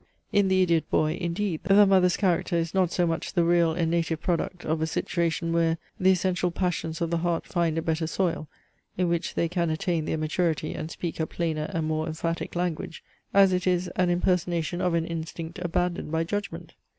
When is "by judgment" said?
16.11-16.73